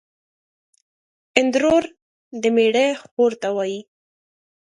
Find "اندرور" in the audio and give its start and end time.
1.39-1.83